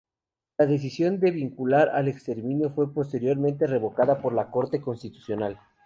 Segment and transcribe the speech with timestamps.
[0.57, 5.59] La decisión de vincular al exministro fue posteriormente revocada por la Corte Constitucional.